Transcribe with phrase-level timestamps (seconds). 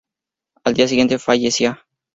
[0.63, 1.85] Al día siguiente fallecía.